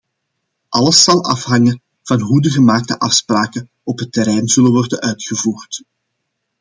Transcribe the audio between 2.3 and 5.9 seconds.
de gemaakte afspraken op het terrein zullen worden uitgevoerd.